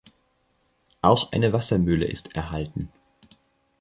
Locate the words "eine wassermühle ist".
1.31-2.33